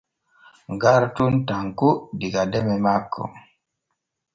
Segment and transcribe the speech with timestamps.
[0.81, 1.89] Garton tanko
[2.19, 3.23] diga deme manko.